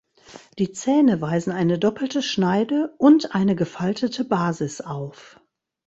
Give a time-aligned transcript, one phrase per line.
[0.57, 5.39] Die Zähne weisen eine doppelte Schneide und eine gefaltete Basis auf.